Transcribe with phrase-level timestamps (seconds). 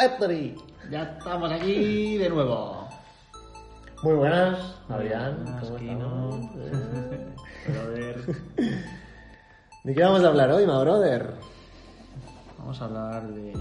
[0.00, 0.56] Anthony.
[0.90, 2.88] Ya estamos aquí de nuevo.
[4.02, 5.44] Muy buenas, Adrián.
[5.60, 5.76] ¿Cómo
[7.68, 8.24] Brother.
[9.84, 11.34] ¿De qué vamos a hablar hoy, ma brother?
[12.58, 13.52] Vamos a hablar de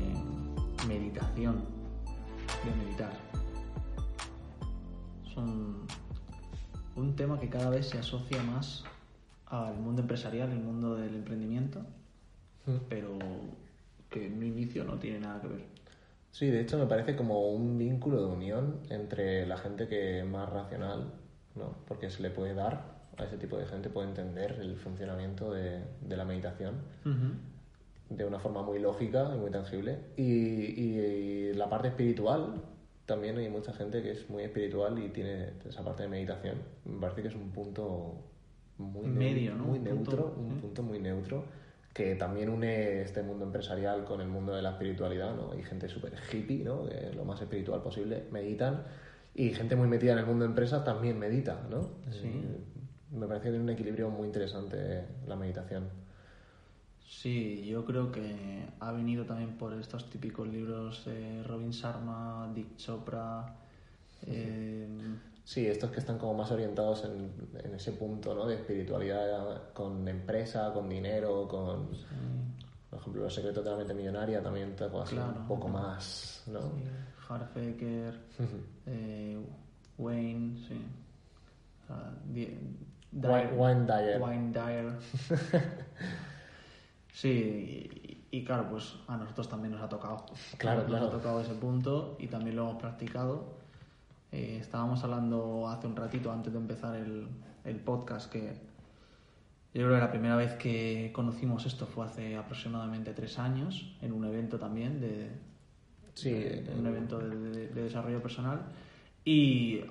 [0.88, 1.66] meditación.
[2.64, 3.12] De meditar.
[5.28, 5.86] Es un,
[6.96, 8.86] un tema que cada vez se asocia más
[9.48, 11.82] al mundo empresarial, el mundo del emprendimiento,
[12.88, 13.18] pero
[14.10, 15.79] que en un inicio no tiene nada que ver.
[16.32, 20.26] Sí, de hecho me parece como un vínculo de unión entre la gente que es
[20.26, 21.12] más racional,
[21.56, 21.76] ¿no?
[21.88, 25.82] Porque se le puede dar a ese tipo de gente, puede entender el funcionamiento de,
[26.02, 26.76] de la meditación
[28.10, 30.00] de una forma muy lógica y muy tangible.
[30.18, 32.62] Y, y- y la parte espiritual,
[33.06, 36.58] también hay mucha gente que es muy espiritual y tiene esa parte de meditación.
[36.86, 38.16] Me parece que es un punto
[38.78, 39.64] muy, Medio, ¿no?
[39.66, 40.62] muy Un neutro, punto, un sí.
[40.62, 41.44] punto muy neutro
[41.94, 45.52] que también une este mundo empresarial con el mundo de la espiritualidad, ¿no?
[45.52, 46.88] Hay gente súper hippie, ¿no?
[46.88, 48.84] Que lo más espiritual posible, meditan.
[49.36, 51.90] Y gente muy metida en el mundo de empresa también medita, ¿no?
[52.12, 52.32] Sí.
[53.12, 55.90] Y me parece que tiene un equilibrio muy interesante la meditación.
[57.08, 62.78] Sí, yo creo que ha venido también por estos típicos libros de Robin Sharma, Dick
[62.78, 63.56] Chopra.
[64.28, 65.04] eh, Sí,
[65.58, 67.32] estos que están como más orientados en,
[67.64, 68.46] en ese punto, ¿no?
[68.46, 71.88] De espiritualidad con empresa, con dinero, con...
[72.90, 75.34] Por ejemplo, Los secretos de la mente millonaria también te Claro.
[75.40, 76.62] un poco más, ¿no?
[76.62, 76.84] sí,
[77.28, 78.20] Harfaker,
[78.88, 79.40] eh,
[79.98, 80.86] Wayne, sí.
[83.12, 84.22] Wayne- Wayne Dyer.
[84.22, 84.94] Wayne Dyer.
[87.14, 90.26] sí, y, y claro, pues a nosotros también nos ha tocado.
[90.58, 91.08] Claro, nos claro.
[91.08, 93.59] ha tocado ese punto y también lo hemos practicado.
[94.32, 97.28] Eh, estábamos hablando hace un ratito, antes de empezar el,
[97.66, 98.54] el podcast, que
[99.74, 104.14] yo creo que la primera vez que conocimos esto fue hace aproximadamente tres años, en
[104.14, 105.30] un evento también de,
[106.16, 108.62] Sí, de- de un evento de, de- de desarrollo personal.
[109.26, 109.82] Y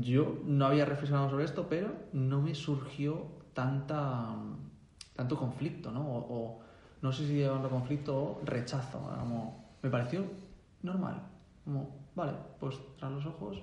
[0.00, 4.34] yo no había reflexionado sobre esto, pero no me surgió tanta
[5.16, 6.00] tanto conflicto, ¿no?
[6.00, 6.60] O, o
[7.02, 8.98] no sé si llevando conflicto o rechazo.
[9.18, 10.24] Como, me pareció
[10.82, 11.22] normal.
[11.64, 13.58] Como, vale, pues tras los ojos,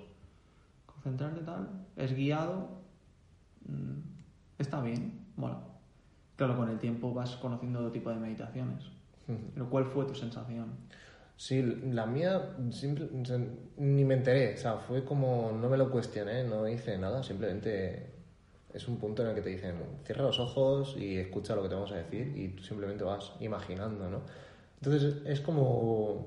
[0.86, 2.68] concentrarte tal, es guiado,
[3.68, 4.00] mm,
[4.60, 5.60] está bien, bueno.
[6.36, 8.84] Claro, con el tiempo vas conociendo otro tipo de meditaciones.
[9.54, 10.68] Pero ¿cuál fue tu sensación?
[11.36, 13.10] Sí, la mía simple-
[13.78, 18.14] ni me enteré, o sea, fue como no me lo cuestioné, no hice nada, simplemente
[18.74, 19.76] es un punto en el que te dicen
[20.06, 23.34] cierra los ojos y escucha lo que te vamos a decir y tú simplemente vas
[23.40, 24.22] imaginando, ¿no?
[24.82, 26.26] Entonces es como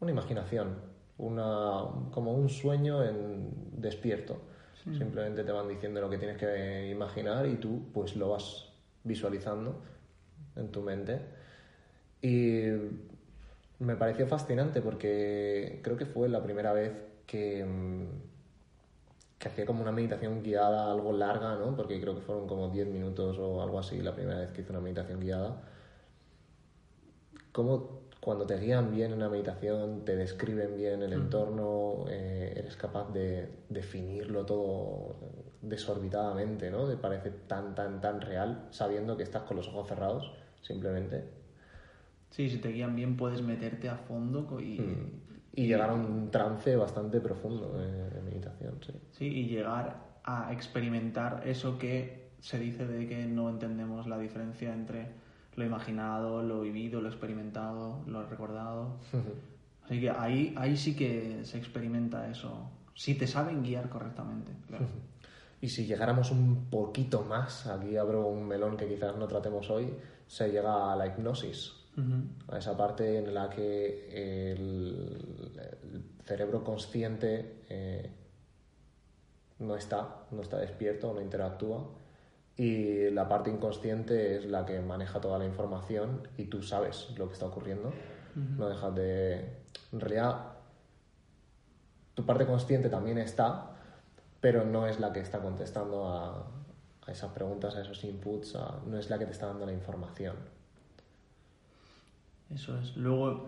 [0.00, 0.74] una imaginación,
[1.20, 4.38] una, como un sueño en despierto.
[4.96, 8.72] Simplemente te van diciendo lo que tienes que imaginar y tú pues lo vas
[9.04, 9.78] visualizando
[10.56, 11.20] en tu mente.
[12.22, 12.64] Y
[13.78, 16.92] me pareció fascinante porque creo que fue la primera vez
[17.26, 18.06] que, mm,
[19.38, 21.76] que hacía como una meditación guiada algo larga, ¿no?
[21.76, 24.70] Porque creo que fueron como 10 minutos o algo así la primera vez que hice
[24.72, 25.62] una meditación guiada.
[27.52, 32.76] Como cuando te guían bien en una meditación, te describen bien el entorno, eh, eres
[32.76, 35.16] capaz de definirlo todo
[35.62, 36.86] desorbitadamente, ¿no?
[36.88, 40.32] Te parece tan, tan, tan real, sabiendo que estás con los ojos cerrados,
[40.62, 41.24] simplemente,
[42.30, 44.80] Sí, si te guían bien puedes meterte a fondo co- y,
[45.52, 48.92] y llegar a un trance bastante profundo de, de meditación, sí.
[49.10, 54.72] sí, y llegar a experimentar eso que se dice de que no entendemos la diferencia
[54.72, 55.08] entre
[55.60, 58.96] lo imaginado, lo vivido, lo experimentado, lo recordado.
[59.84, 62.70] Así que ahí, ahí sí que se experimenta eso.
[62.94, 64.86] Si te saben guiar correctamente, claro.
[65.60, 69.92] Y si llegáramos un poquito más, aquí abro un melón que quizás no tratemos hoy,
[70.26, 72.52] se llega a la hipnosis, Ujú.
[72.54, 75.60] a esa parte en la que el,
[75.92, 78.10] el cerebro consciente eh,
[79.58, 81.86] no está, no está despierto, no interactúa,
[82.62, 87.26] y la parte inconsciente es la que maneja toda la información y tú sabes lo
[87.28, 87.92] que está ocurriendo.
[88.34, 89.56] No dejas de...
[89.92, 90.52] En realidad,
[92.14, 93.70] tu parte consciente también está,
[94.40, 96.46] pero no es la que está contestando a,
[97.06, 99.72] a esas preguntas, a esos inputs, a- no es la que te está dando la
[99.72, 100.36] información.
[102.54, 102.96] Eso es.
[102.96, 103.46] Luego,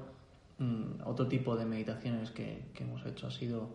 [0.58, 3.68] mm, otro tipo de meditaciones que, que hemos hecho ha sido,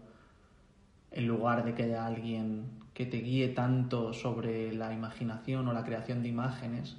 [1.12, 5.84] en lugar de que haya alguien que te guíe tanto sobre la imaginación o la
[5.84, 6.98] creación de imágenes,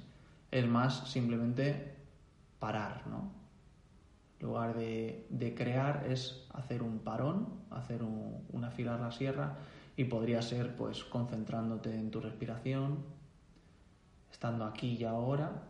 [0.51, 1.93] es más simplemente
[2.59, 3.31] parar, ¿no?
[4.39, 9.57] En lugar de, de crear es hacer un parón, hacer un, un afilar la sierra
[9.97, 12.99] y podría ser pues concentrándote en tu respiración,
[14.31, 15.63] estando aquí y ahora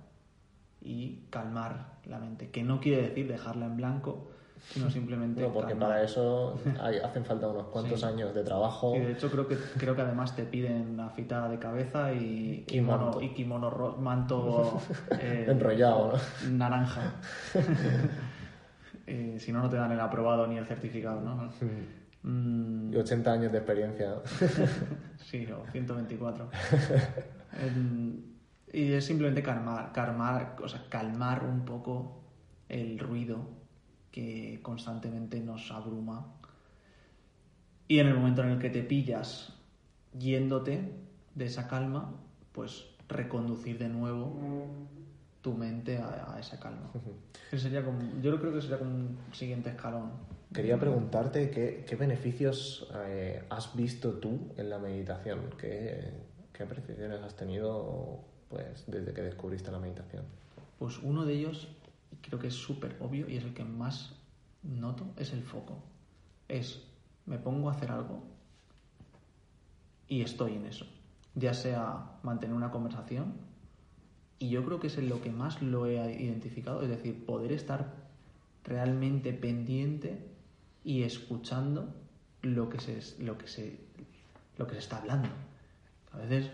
[0.81, 4.28] y calmar la mente, que no quiere decir dejarla en blanco,
[4.71, 5.41] sino simplemente...
[5.41, 8.05] No, porque para eso hay- hacen falta unos cuantos Sí.
[8.05, 8.95] años de trabajo.
[8.95, 12.63] Y de hecho creo que creo que además te piden afeitada de cabeza y, Y
[12.65, 13.21] kimono, manto.
[13.21, 14.79] y kimono ro- manto
[15.19, 16.49] eh, Enrollado, ¿no?
[16.57, 17.13] naranja.
[19.11, 21.49] Eh, si no, no te dan el aprobado ni el certificado, ¿no?
[22.21, 24.15] Mm, Y 80 años de experiencia.
[25.17, 26.47] sí, o 124.
[27.59, 28.21] Em,
[28.71, 32.21] y es simplemente calmar, calmar, o sea, calmar un poco
[32.67, 33.39] el ruido
[34.11, 36.25] que constantemente nos abruma.
[37.87, 39.53] Y en el momento en el que te pillas
[40.17, 40.93] yéndote
[41.35, 42.13] de esa calma,
[42.51, 44.35] pues reconducir de nuevo
[45.41, 46.91] tu mente a, a esa calma.
[47.57, 50.11] Sería como, yo creo que sería como un siguiente escalón.
[50.53, 55.41] Quería preguntarte qué, qué beneficios eh, has visto tú en la meditación.
[55.59, 56.11] ¿Qué,
[56.53, 58.19] qué apreciaciones has tenido
[58.49, 60.25] pues, desde que descubriste la meditación?
[60.77, 61.67] Pues uno de ellos,
[62.21, 64.15] creo que es súper obvio y es el que más
[64.63, 65.83] noto, es el foco.
[66.47, 66.83] Es,
[67.25, 68.23] me pongo a hacer algo
[70.07, 70.85] y estoy en eso.
[71.35, 73.49] Ya sea mantener una conversación,
[74.39, 77.51] y yo creo que es en lo que más lo he identificado, es decir, poder
[77.51, 77.93] estar
[78.63, 80.25] realmente pendiente
[80.83, 81.93] y escuchando
[82.41, 83.77] lo que se, lo que se,
[84.57, 85.27] lo que se está hablando.
[86.13, 86.49] A veces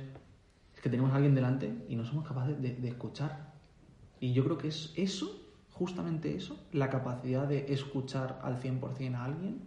[0.76, 3.54] es que tenemos a alguien delante y no somos capaces de, de escuchar.
[4.20, 5.45] Y yo creo que es eso,
[5.78, 9.60] justamente eso, la capacidad de escuchar al 100% a alguien,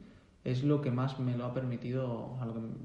[0.45, 2.37] es lo que más me lo ha permitido,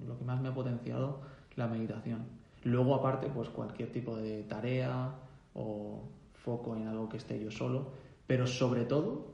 [0.07, 1.21] lo que, más me ha potenciado
[1.55, 2.25] la meditación.
[2.63, 5.15] Luego, aparte, pues cualquier tipo de tarea
[5.53, 6.03] o
[6.33, 7.91] foco en algo que esté yo solo,
[8.27, 9.33] pero sobre todo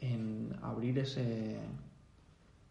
[0.00, 1.58] en abrir ese,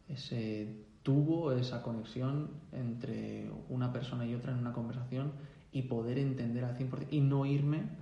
[0.08, 0.74] ese
[1.04, 5.34] tubo, esa conexión entre una persona y otra en una conversación
[5.74, 8.01] y poder entender al 100% y no irme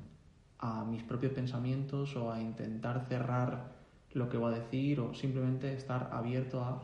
[0.60, 3.72] a mis propios pensamientos o a intentar cerrar
[4.14, 6.82] lo que va a decir o simplemente estar abierto a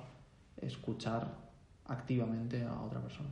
[0.58, 1.28] escuchar
[1.86, 3.30] activamente a otra persona.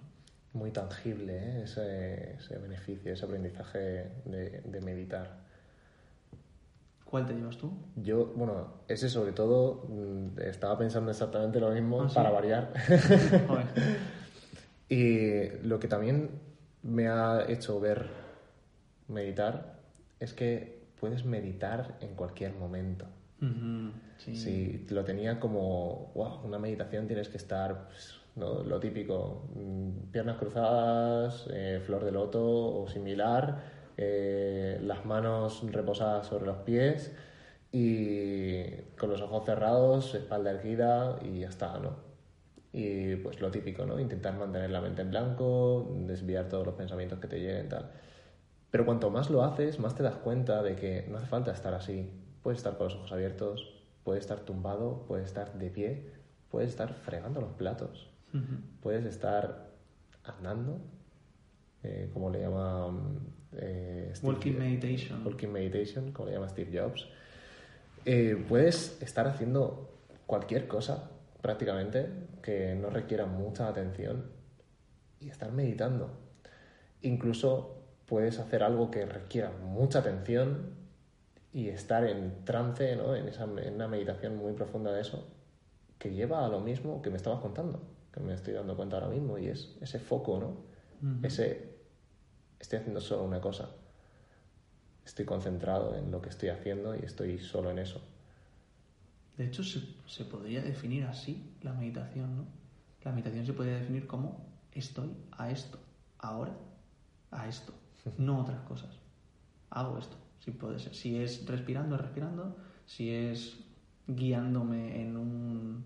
[0.53, 1.63] Muy tangible ¿eh?
[1.63, 5.43] ese, ese beneficio, ese aprendizaje de, de meditar.
[7.05, 7.71] ¿Cuál te llevas tú?
[7.95, 12.15] Yo, bueno, ese sobre todo, mm, estaba pensando exactamente lo mismo ¿Ah, sí?
[12.15, 12.73] para variar.
[14.89, 16.29] Y lo que también
[16.83, 18.09] me ha hecho ver
[19.07, 19.72] meditar
[20.23, 23.05] es que puedes meditar en cualquier momento.
[24.17, 24.37] Sí.
[24.37, 28.63] Si lo tenía como, wow, una meditación tienes que estar, pues, ¿no?
[28.63, 33.59] lo típico, mm, piernas cruzadas, eh, flor de loto o similar,
[33.97, 37.11] eh, las manos reposadas sobre los pies
[37.73, 38.63] y
[38.97, 41.97] con los ojos cerrados, espalda erguida y ya está, ¿no?
[42.71, 43.99] Y pues lo típico, ¿no?
[43.99, 47.91] Intentar mantener la mente en blanco, desviar todos los pensamientos que te lleguen, tal.
[48.73, 51.75] Pero cuanto más lo haces, más te das cuenta de que no hace falta estar
[51.75, 52.09] así.
[52.41, 53.71] Puedes estar con los ojos abiertos,
[54.03, 56.09] puedes estar tumbado, puedes estar de pie,
[56.49, 58.09] puedes estar fregando los platos,
[58.81, 59.69] puedes estar
[60.23, 60.81] andando,
[61.83, 63.17] eh, como le llama mm,
[63.57, 65.23] eh, Steve Walking meditation.
[65.23, 67.07] Walking meditation, como le llama Steve Jobs.
[68.05, 71.11] Eh, puedes estar haciendo cualquier cosa,
[71.43, 72.09] prácticamente,
[72.41, 74.31] que no requiera mucha atención
[75.19, 76.09] y estar meditando.
[77.03, 77.72] Incluso
[78.13, 80.69] puedes hacer algo que requiera mucha atención
[81.51, 83.15] y estar en trance, ¿no?
[83.15, 85.27] en, esa, en una meditación muy profunda de eso,
[85.97, 87.81] que lleva a lo mismo que me estabas contando,
[88.13, 91.23] que me estoy dando cuenta ahora mismo, y es ese foco, ¿no?
[91.23, 91.75] Ese,
[92.59, 93.71] estoy haciendo solo una cosa,
[95.03, 97.99] estoy concentrado en lo que estoy haciendo y estoy solo en eso.
[99.37, 102.45] De hecho, se, se podría definir así la meditación, ¿no?
[103.03, 105.79] La meditación se podría definir como estoy a esto,
[106.19, 106.55] ahora
[107.31, 107.73] a esto,
[108.17, 108.99] no otras cosas.
[109.69, 110.93] Hago esto, si puede ser.
[110.93, 112.55] Si es respirando, es respirando.
[112.85, 113.59] Si es
[114.07, 115.85] guiándome en un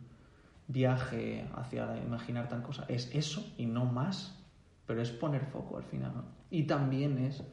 [0.68, 4.38] viaje hacia imaginar tal cosa, es eso y no más,
[4.86, 6.24] pero es poner foco al final, ¿no?
[6.50, 7.44] Y también es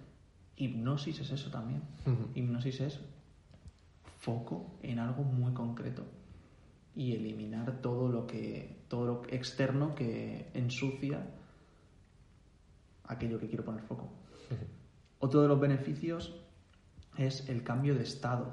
[0.56, 1.82] hipnosis, es eso también.
[2.34, 3.00] Hipnosis es
[4.18, 6.04] foco en algo muy concreto
[6.96, 11.26] y eliminar todo lo que todo lo externo que ensucia
[13.04, 14.08] aquello que quiero poner foco.
[15.20, 16.34] Otro de los beneficios
[17.16, 18.52] es el cambio de estado.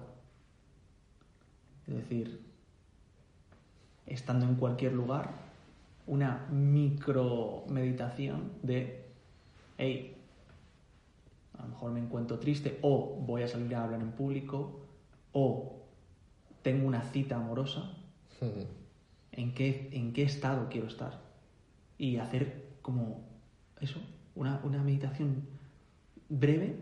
[1.87, 2.41] Es decir,
[4.05, 5.31] estando en cualquier lugar,
[6.07, 9.05] una micro meditación de,
[9.77, 10.15] hey,
[11.57, 14.79] a lo mejor me encuentro triste o voy a salir a hablar en público
[15.33, 15.81] o
[16.61, 17.97] tengo una cita amorosa.
[19.31, 21.21] ¿en qué, en qué estado quiero estar?
[21.97, 23.21] Y hacer como
[23.79, 23.99] eso,
[24.35, 25.47] una, una meditación
[26.31, 26.75] breve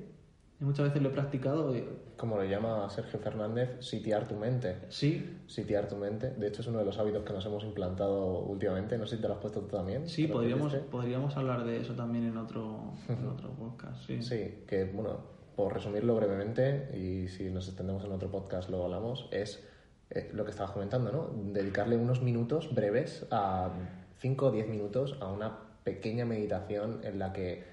[0.62, 1.76] Y muchas veces lo he practicado.
[1.76, 1.86] y-
[2.18, 4.76] Como lo llama Sergio Fernández, sitiar tu mente.
[4.90, 6.32] Sí, Sitiar tu mente.
[6.32, 8.98] De hecho, es uno de los hábitos que nos hemos implantado últimamente.
[8.98, 10.08] No sé si te lo has puesto tú también.
[10.08, 14.06] sí, ¿Te lo podríamos, podríamos hablar de eso también en otro, en otro podcast.
[14.06, 14.22] Sí.
[14.22, 15.22] Sí, que bueno,
[15.56, 19.66] por resumirlo brevemente, y si nos extendemos en otro podcast lo hablamos, es
[20.10, 21.30] eh, lo que estabas comentando, ¿no?
[21.54, 23.72] Dedicarle unos minutos breves, a
[24.20, 27.64] 5 o 10 minutos, a una pequeña meditación en la que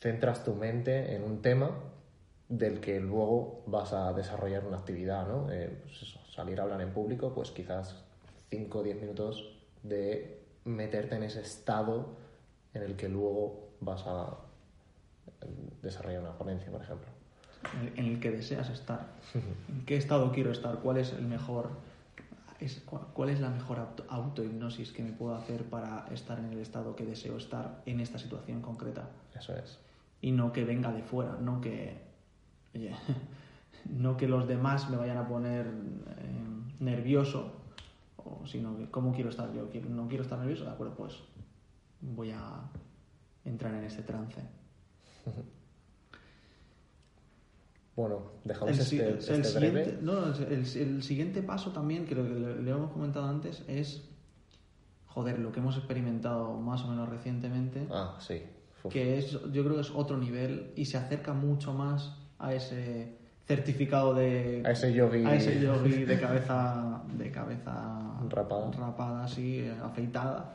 [0.00, 1.70] centras tu mente en un tema
[2.48, 5.50] del que luego vas a desarrollar una actividad, ¿no?
[5.50, 8.04] Eh, pues eso, salir a hablar en público, pues quizás
[8.50, 12.06] 5 o 10 minutos de meterte en ese estado
[12.74, 14.36] en el que luego vas a
[15.82, 17.08] desarrollar una ponencia, por ejemplo.
[17.96, 19.06] En el- que deseas estar.
[19.68, 20.78] ¿En qué estado quiero estar?
[20.80, 21.70] ¿Cuál es el mejor...
[22.60, 26.52] es- cu- ¿Cuál es la mejor auto- autohipnosis que me puedo hacer para estar en
[26.52, 29.08] el estado que deseo estar en esta situación concreta?
[29.36, 29.78] Eso es.
[30.26, 31.96] Y no que venga de fuera, no que
[32.74, 32.90] oye,
[33.88, 36.46] no que los demás me vayan a poner eh,
[36.80, 37.52] nervioso,
[38.16, 41.14] o, sino que cómo quiero estar yo, Quiero- no quiero estar nervioso, de acuerdo, pues
[42.00, 42.42] voy a
[43.44, 44.40] entrar en este trance.
[47.94, 49.98] Bueno, dejamos El, este, el este siguiente, breve.
[50.02, 54.06] no, no, el, el siguiente paso también, que le, le hemos comentado antes, es
[55.06, 57.86] joder, lo que hemos experimentado más o menos recientemente.
[57.90, 58.42] Ah, sí.
[58.86, 58.92] Uf.
[58.92, 63.16] que es, yo creo que es otro nivel y se acerca mucho más a ese
[63.46, 65.24] certificado de A ese yogi.
[65.24, 68.70] a ese yogi de cabeza de cabeza Rapada.
[68.72, 70.54] rapada así afeitada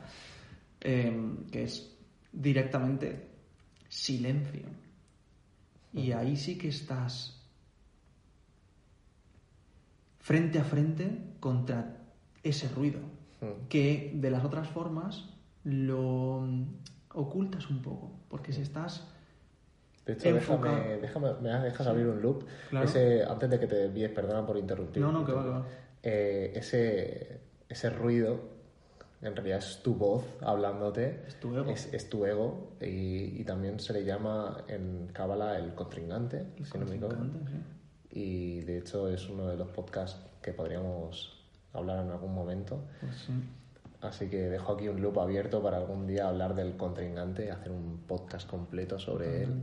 [0.80, 1.96] eh, que es
[2.32, 3.28] directamente
[3.88, 4.66] silencio
[5.94, 7.38] y ahí sí que estás
[10.20, 11.96] frente a frente contra
[12.42, 13.00] ese ruido
[13.68, 15.28] que de las otras formas
[15.64, 16.46] lo
[17.14, 19.08] ocultas un poco, porque si estás...
[20.04, 22.44] De hecho, déjame, déjame, me dejas abrir un loop.
[22.70, 22.86] Claro.
[22.86, 25.00] Ese, antes de que te desvíes, perdona por interrumpir.
[25.00, 25.66] No, no, que va, que va.
[26.02, 28.40] Eh, ese, ese ruido,
[29.20, 31.22] en realidad es tu voz hablándote.
[31.28, 31.70] Es tu ego.
[31.70, 36.66] Es, es tu ego y, y también se le llama en Cábala el contrincante, El
[36.66, 37.00] si no me sí.
[38.10, 42.82] Y de hecho es uno de los podcasts que podríamos hablar en algún momento.
[43.00, 43.32] Pues sí.
[44.02, 47.98] Así que dejo aquí un loop abierto para algún día hablar del contrincante, hacer un
[48.06, 49.62] podcast completo sobre él.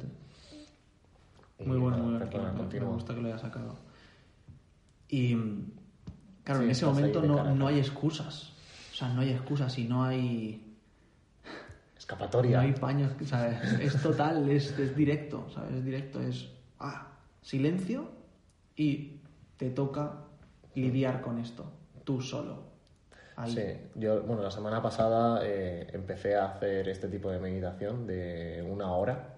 [1.60, 2.54] Y Muy bueno, muy bueno.
[2.72, 3.76] me- gusta que lo hayas sacado.
[5.10, 5.36] Y
[6.46, 8.54] claro, Sí, en ese momento no, no hay excusas.
[8.94, 10.74] O sea, no hay excusas y no hay,
[11.98, 12.58] Escapatoria.
[12.58, 13.12] no hay paños.
[13.22, 15.48] O sea, es, es total, es, es directo.
[15.54, 15.74] ¿sabes?
[15.76, 16.48] Es directo, es
[16.80, 17.08] ah,
[17.42, 18.10] silencio
[18.78, 19.20] y
[19.58, 20.14] te toca
[20.76, 21.70] lidiar con esto,
[22.06, 22.69] tú solo.
[23.40, 23.52] Ahí.
[23.54, 23.64] Sí,
[23.96, 28.92] yo, bueno, la semana pasada eh, empecé a hacer este tipo de meditación de una
[28.94, 29.36] hora.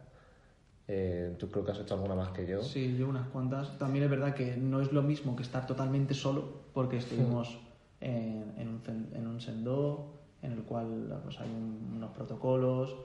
[0.87, 2.63] Eh, Tú creo que has hecho alguna más que yo.
[2.63, 3.77] Sí, yo unas cuantas.
[3.77, 7.59] También es verdad que no es lo mismo que estar totalmente solo, porque estuvimos
[7.99, 8.81] en, en un,
[9.13, 12.95] en un sendó, en el cual pues, hay un- unos protocolos.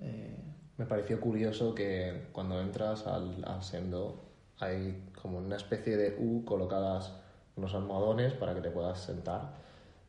[0.00, 0.34] eh,
[0.78, 4.24] Me pareció curioso que cuando entras al, al sendo
[4.58, 7.12] hay como una especie de U colocadas
[7.56, 9.52] unos almohadones para que te puedas sentar,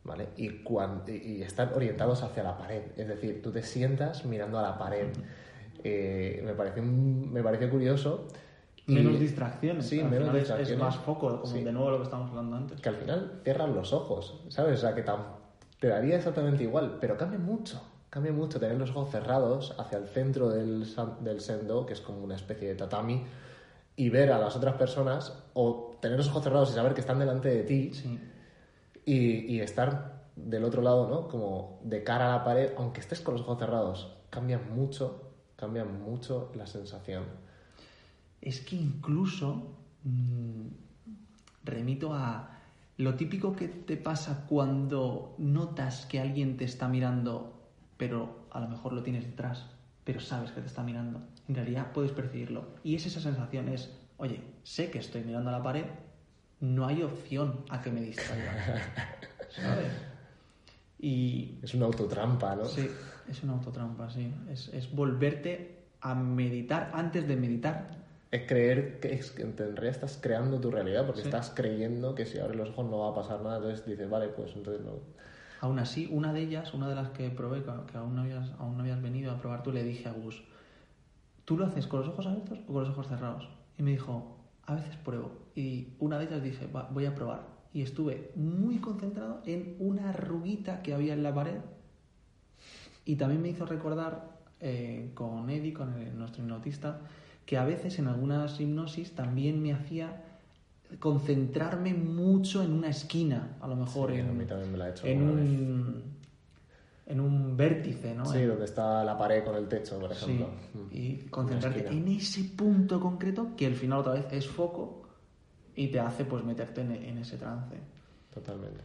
[0.03, 0.29] ¿vale?
[0.37, 4.61] Y, cuan- y, están orientados hacia la pared, es decir, tú te sientas mirando a
[4.63, 5.07] la pared.
[5.83, 8.27] Eh, me, pareció, me pareció curioso.
[8.87, 9.85] y- menos distracciones.
[9.85, 10.83] Sí, al menos final es- es, distracciones.
[10.83, 11.63] más foco, como Sí.
[11.63, 12.81] de nuevo lo que estábamos hablando antes.
[12.81, 14.79] que al final cierran los ojos, ¿sabes?
[14.79, 15.05] O sea, que
[15.79, 17.79] te daría exactamente igual, pero cambia mucho.
[18.09, 20.85] Cambia mucho tener los ojos cerrados hacia el centro del,
[21.21, 23.23] del sendo, que es como una especie de tatami,
[23.95, 27.19] y ver a las otras personas, o tener los ojos cerrados y saber que están
[27.19, 28.19] delante de ti, Sí.
[29.05, 31.27] Y, estar del otro lado, ¿no?
[31.27, 35.85] Como de cara a la pared, aunque estés con los ojos cerrados, cambia mucho, cambia
[35.85, 37.25] mucho la sensación.
[38.41, 40.67] Es que incluso mm,
[41.63, 42.57] remito a
[42.97, 47.53] lo típico que te pasa cuando notas que alguien te está mirando,
[47.97, 49.65] pero a lo mejor lo tienes detrás,
[50.03, 51.21] pero sabes que te está mirando.
[51.47, 52.65] En realidad puedes percibirlo.
[52.83, 55.85] Y es esa sensación, es, oye, sé que estoy mirando a la pared,
[56.61, 58.53] no hay opción a que me distraiga.
[59.49, 59.91] ¿Sabes?
[60.99, 62.65] Y Es una autotrampa, ¿no?
[62.65, 62.89] sí,
[63.29, 64.33] es una autotrampa, sí.
[64.49, 67.99] Es, es volverte a meditar antes de meditar.
[68.31, 71.27] Es creer que, es, que en realidad estás creando tu realidad porque Sí.
[71.27, 74.27] estás creyendo que si abres los ojos no va a pasar nada, entonces dices, vale,
[74.29, 74.93] pues entonces no.
[75.59, 78.51] Aún así, una de ellas, una de las que probé, que que aún no habías,
[78.57, 80.41] aún no habías venido a probar tú, le dije a Gus,
[81.45, 83.47] ¿tú lo haces con los ojos abiertos o con los ojos cerrados?
[83.77, 85.31] Y me dijo, a veces pruebo.
[85.55, 87.41] Y una de ellas dije, "Va, voy a probar.
[87.73, 91.59] Y estuve muy concentrado en una arruguita que había en la pared.
[93.05, 96.99] Y también me hizo recordar eh, con Eddie, con el- nuestro hipnotista,
[97.47, 100.21] que a veces en algunas hipnosis también me hacía
[100.99, 104.85] concentrarme mucho en una esquina, a lo mejor Sí, en, a mí también me la
[104.85, 106.03] ha hecho en un
[107.11, 108.25] en un vértice, ¿no?
[108.25, 110.47] Sí, En- donde está la pared con el techo, por Sí, ejemplo.
[110.73, 110.87] Mm.
[110.91, 112.09] y concentrarte Una esquina.
[112.11, 115.03] en ese punto concreto que al final otra vez es foco
[115.75, 117.75] y te hace pues meterte en, en ese trance.
[118.33, 118.81] Totalmente.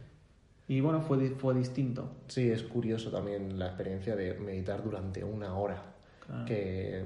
[0.67, 2.09] Y bueno, fue, fue distinto.
[2.27, 5.81] Sí, es curioso también la experiencia de meditar durante una hora.
[6.25, 6.43] Claro.
[6.45, 7.05] Que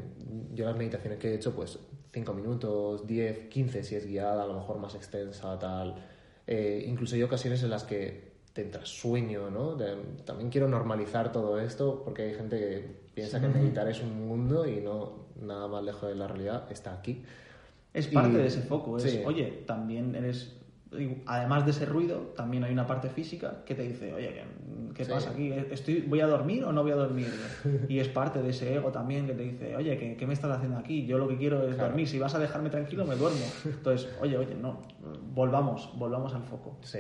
[0.56, 1.78] yo las meditaciones que he hecho, pues
[2.12, 5.94] 5 minutos, 10, 15 si es guiada, a lo mejor más extensa, tal.
[6.48, 9.76] Eh, incluso hay ocasiones en las que te entra sueño, ¿no?
[9.76, 14.28] De- también quiero normalizar todo esto porque hay gente que piensa que meditar es un
[14.28, 17.24] mundo y no nada más lejos de la realidad, está aquí.
[17.94, 18.98] Es parte Y- de ese foco.
[18.98, 19.22] Es, sí.
[19.26, 20.58] oye, también eres.
[21.26, 24.44] Además de ese ruido, también hay una parte física que te dice, oye, ¿qué,
[24.94, 25.12] qué Sí.
[25.12, 25.50] pasa aquí?
[25.72, 27.28] ¿Estoy, ¿Voy a dormir o no voy a dormir?
[27.88, 30.52] Y es parte de ese ego también que te dice, oye, ¿qué, qué me estás
[30.52, 31.06] haciendo aquí?
[31.06, 31.90] Yo lo que quiero es Claro.
[31.92, 32.10] dormir.
[32.10, 33.46] Si vas a dejarme tranquilo, me duermo.
[33.64, 34.82] Entonces, oye, oye, no.
[35.34, 36.76] Volvamos, volvamos al foco.
[36.82, 37.00] Sí,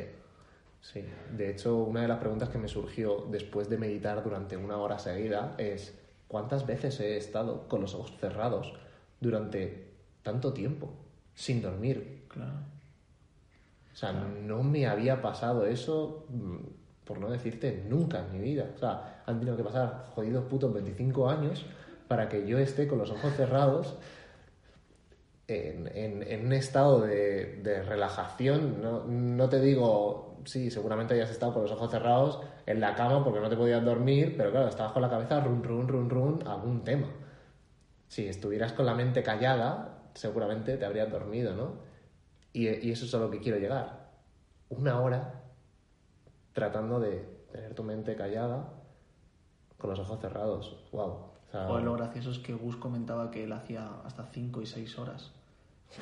[0.81, 1.03] sí.
[1.35, 4.99] De hecho, una de las preguntas que me surgió después de meditar durante una hora
[4.99, 5.97] seguida es
[6.27, 8.73] ¿cuántas veces he estado con los ojos cerrados
[9.19, 9.91] durante
[10.23, 10.89] tanto tiempo
[11.35, 12.25] sin dormir?
[12.27, 12.51] Claro.
[13.93, 16.55] O sea, no me había pasado eso, mm,
[17.05, 18.69] por no decirte nunca en mi vida.
[18.73, 21.65] O sea, han tenido que pasar jodidos putos 25 años
[22.07, 23.95] para que yo esté con los ojos cerrados
[25.47, 28.81] en, en- en un estado de, de relajación.
[28.81, 33.23] No, no te digo, sí, seguramente hayas estado con los ojos cerrados en la cama
[33.23, 36.47] porque no te podías dormir, pero claro, estabas con la cabeza run, run, run, run,
[36.47, 37.07] algún tema.
[38.07, 41.75] Si estuvieras con la mente callada, seguramente te habrías dormido, ¿no?
[42.53, 44.09] Y, eso es a lo que quiero llegar.
[44.69, 45.41] Una hora
[46.53, 48.73] tratando de tener tu mente callada
[49.77, 50.77] con los ojos cerrados.
[50.91, 51.31] Wow.
[51.53, 55.31] O lo gracioso es que Gus comentaba que él hacía hasta 5 y 6 horas.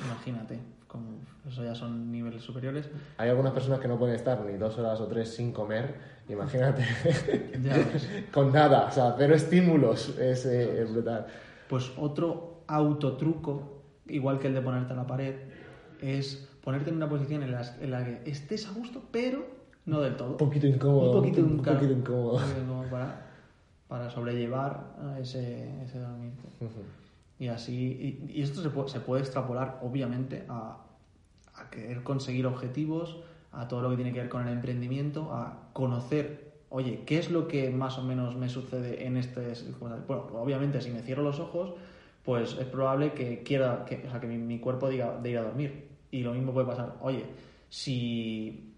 [0.04, 2.90] Imagínate, como eso ya son niveles superiores.
[3.16, 5.94] hay algunas personas que no pueden estar ni dos horas o tres sin comer.
[6.28, 6.84] Imagínate,
[7.62, 8.08] Ya ves.
[8.32, 10.16] con nada, o sea, cero estímulos.
[10.18, 11.26] Es, eh, es brutal.
[11.68, 15.34] Pues otro autotruco, igual que el de ponerte a la pared,
[16.00, 19.44] es ponerte en una posición en, las- en la que estés a gusto, pero
[19.86, 20.32] no del todo.
[20.32, 21.06] Un poquito incómodo.
[21.10, 22.34] Un poquito, un poquito incómodo.
[22.34, 23.26] un poquito incómodo para,
[23.88, 26.32] para sobrellevar a ese, ese dormir.
[26.60, 26.82] Ujú.
[27.40, 30.84] Y así, y, esto se puede, se puede extrapolar, obviamente, a,
[31.54, 33.16] a querer conseguir objetivos,
[33.50, 37.30] a todo lo que tiene que ver con el emprendimiento, a conocer, oye, ¿qué es
[37.30, 39.54] lo que más o menos me sucede en este...
[39.80, 41.72] Bueno, obviamente, si me cierro los ojos,
[42.26, 45.38] pues es probable que quiera, que, o sea, que mi, mi cuerpo diga de ir
[45.38, 45.88] a dormir.
[46.10, 47.24] Y lo mismo puede pasar, oye,
[47.70, 48.74] si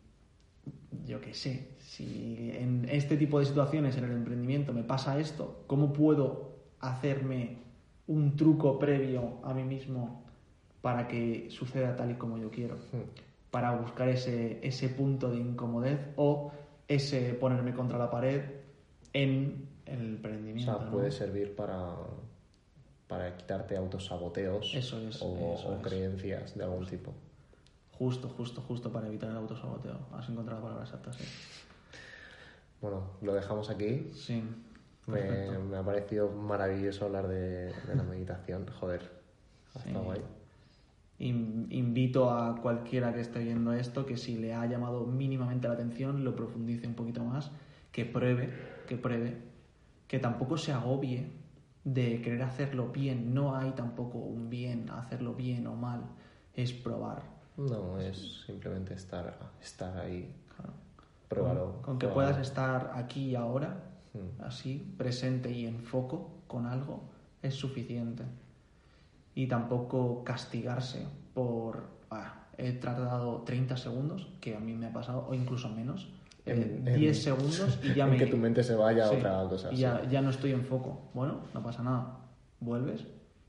[1.04, 5.64] yo qué sé, si en este tipo de situaciones en el emprendimiento me pasa esto,
[5.66, 7.61] ¿cómo puedo hacerme
[8.06, 10.24] un truco previo a mí mismo
[10.80, 12.76] para que suceda tal y como yo quiero?
[13.50, 16.52] Para buscar ese, ese punto de incomodez o
[16.88, 18.42] ese ponerme contra la pared
[19.12, 20.76] en el O emprendimiento.
[20.78, 20.90] sea, ¿no?
[20.90, 21.94] puede servir para,
[23.06, 25.82] para quitarte autosaboteos Eso es, o, eso o es.
[25.82, 27.12] creencias de algún tipo.
[27.92, 29.98] Justo, justo, justo para evitar el autosaboteo.
[30.12, 31.24] Has encontrado la palabra exacta, sí.
[32.80, 34.10] Bueno, lo dejamos aquí.
[34.12, 34.42] Sí.
[35.06, 38.66] Me, ha parecido maravilloso hablar de, de la meditación.
[38.80, 39.02] Joder,
[39.72, 39.88] Sí.
[39.88, 40.20] estado guay.
[41.18, 45.74] In- invito a cualquiera que esté viendo esto que si le ha llamado mínimamente la
[45.74, 47.50] atención lo profundice un poquito más,
[47.90, 48.52] que pruebe,
[48.88, 49.36] que pruebe,
[50.08, 51.26] que tampoco se agobie
[51.84, 53.34] de querer hacerlo bien.
[53.34, 56.02] No hay tampoco un bien, hacerlo bien o mal,
[56.54, 57.22] es probar.
[57.56, 60.34] No, es simplemente estar, estar ahí.
[60.56, 60.72] Claro.
[61.28, 61.72] Pruébalo.
[61.74, 63.76] Con, con que puedas estar aquí y ahora,
[64.14, 64.42] Mm.
[64.42, 67.02] así, presente y en foco con algo,
[67.42, 68.24] es suficiente.
[69.34, 75.26] Y tampoco castigarse por, "Ah, he tardado 30 segundos, que a mí me ha pasado,
[75.28, 76.08] o incluso menos,
[76.44, 78.16] En- eh, en- 10 segundos y ya en me...
[78.18, 79.72] que tu mente se vaya Sí, a otra cosa.
[79.72, 79.82] y sí.
[79.82, 81.00] ya, ya no estoy en foco.
[81.14, 82.18] Bueno, no pasa nada.
[82.60, 83.06] Vuelves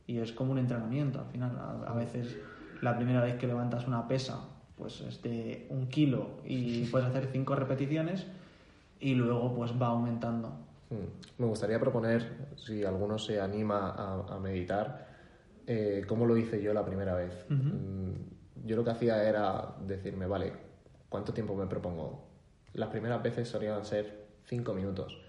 [0.07, 1.57] y es como un entrenamiento al final.
[1.57, 2.37] A, a veces
[2.81, 4.39] la primera vez que levantas una pesa,
[4.77, 8.25] pues es de un kilo y puedes hacer cinco repeticiones
[9.03, 10.49] y luego pues va aumentando.
[10.89, 11.41] Mm.
[11.41, 15.07] Me gustaría proponer, si alguno se anima a, a meditar,
[15.67, 17.45] eh, cómo lo hice yo la primera vez.
[17.49, 18.11] Mm,
[18.65, 20.53] Yo lo que hacía era decirme, vale,
[21.09, 22.29] ¿cuánto tiempo me propongo?
[22.73, 25.21] Las primeras veces solían ser cinco minutos.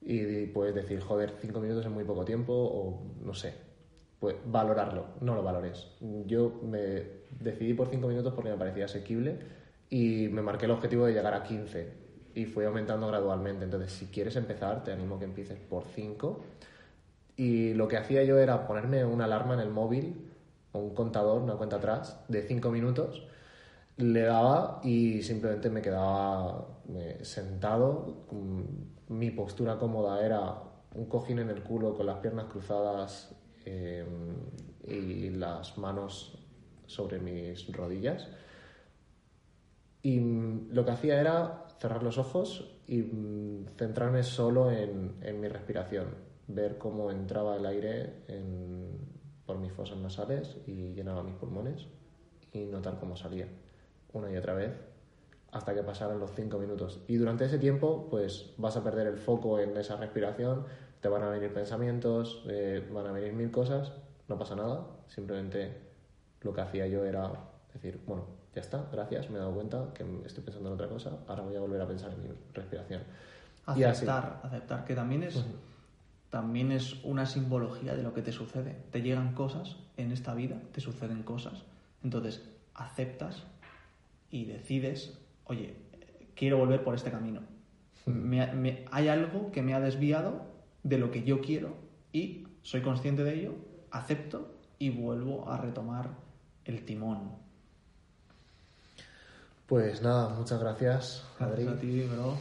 [0.00, 3.54] Y puedes decir, joder, cinco minutos es muy poco tiempo, o no sé.
[4.18, 5.92] Pues valorarlo, no lo valores.
[6.26, 9.38] Yo me decidí por cinco minutos porque me parecía asequible
[9.90, 12.01] y me marqué el objetivo de llegar a 15
[12.34, 13.64] y fui aumentando gradualmente.
[13.64, 16.44] Entonces, si quieres empezar, te animo que empieces por 5.
[17.36, 20.32] Y lo que hacía yo era ponerme una alarma en el móvil
[20.72, 23.26] un contador, una cuenta atrás, de 5 minutos,
[23.96, 28.26] le daba y simplemente me quedaba eh, sentado.
[29.08, 30.54] Mi postura cómoda era
[30.94, 34.04] un cojín en el culo con las piernas cruzadas eh,
[34.86, 36.38] y las manos
[36.86, 38.28] sobre mis rodillas.
[40.02, 45.48] Y mm, lo que hacía era cerrar los ojos y mm, centrarme solo en, mi
[45.48, 46.08] respiración,
[46.48, 48.24] ver cómo entraba el aire
[49.46, 51.86] por mis fosas nasales y llenaba mis pulmones
[52.52, 53.48] y notar cómo salía
[54.12, 54.72] una y otra vez
[55.50, 57.00] hasta que pasaran los cinco minutos.
[57.08, 60.64] Y durante ese tiempo, pues vas a perder el foco en esa respiración,
[61.00, 63.92] te van a venir pensamientos, eh, van a venir mil cosas,
[64.28, 65.92] no pasa nada, simplemente
[66.40, 67.30] lo que hacía yo era
[67.74, 71.10] decir, bueno, ya está, gracias, me he dado cuenta que estoy pensando en otra cosa,
[71.26, 73.02] ahora voy a volver a pensar en mi respiración.
[73.64, 75.44] Aceptar, aceptar, que también es,
[76.30, 78.76] también es una simbología de lo que te sucede.
[78.90, 81.62] Te llegan cosas en esta vida, te suceden cosas.
[82.02, 82.42] Entonces,
[82.74, 83.44] aceptas
[84.30, 85.76] y decides, oye,
[86.34, 87.40] quiero volver por este camino.
[88.90, 90.42] hay algo que me ha desviado
[90.82, 91.76] de lo que yo quiero
[92.12, 93.54] y soy consciente de ello,
[93.90, 96.10] acepto y vuelvo a retomar
[96.64, 97.32] el timón.
[99.72, 101.64] Pues nada, muchas gracias, Adri.
[101.64, 102.36] Gracias a ti, bro.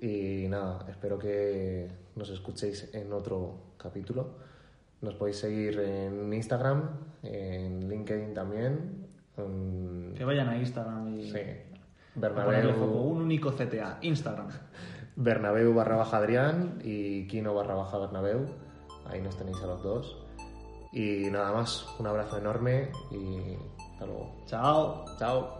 [0.00, 4.30] y nada, espero que nos escuchéis en otro capítulo.
[5.02, 6.88] Nos podéis seguir en Instagram,
[7.22, 9.08] en LinkedIn también,
[10.16, 11.32] que vayan a Instagram y.
[11.32, 11.40] Sí.
[12.14, 12.82] Bernabeu.
[12.82, 13.98] un único CTA.
[14.00, 14.48] Instagram.
[15.16, 18.46] Bernabeu barra baja Adrián y Kino barra baja Bernabeu.
[19.04, 20.16] Ahí nos tenéis a los dos.
[20.94, 23.54] Y nada más, un abrazo enorme y
[23.92, 24.34] hasta luego.
[24.46, 25.04] Chao.
[25.18, 25.59] Chao.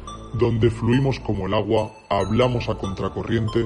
[0.33, 3.65] donde fluimos como el agua, hablamos a contracorriente,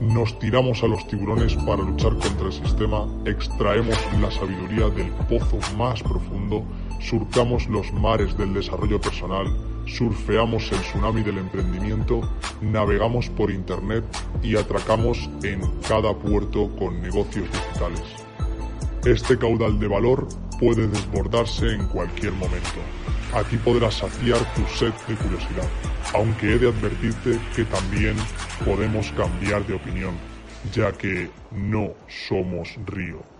[0.00, 5.58] nos tiramos a los tiburones para luchar contra el sistema, extraemos la sabiduría del pozo
[5.76, 6.64] más profundo
[7.00, 9.46] surcamos los mares del desarrollo personal,
[9.86, 12.20] surfeamos el tsunami del emprendimiento,
[12.60, 14.04] navegamos por Internet
[14.42, 18.02] y atracamos en cada puerto con negocios digitales.
[19.04, 22.97] Este caudal de valor puede desbordarse en cualquier momento.
[23.34, 25.68] Aquí podrás saciar tu sed de curiosidad,
[26.14, 28.16] aunque he de advertirte que también
[28.64, 30.14] podemos cambiar de opinión,
[30.72, 33.37] ya que no somos río.